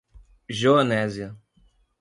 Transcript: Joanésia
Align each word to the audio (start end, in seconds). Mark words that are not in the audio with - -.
Joanésia 0.49 1.37